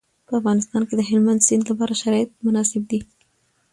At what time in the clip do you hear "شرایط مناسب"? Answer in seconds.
2.01-2.81